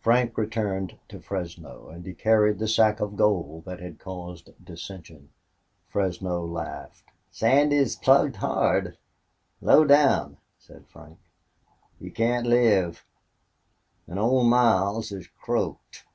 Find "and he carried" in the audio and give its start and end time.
1.90-2.58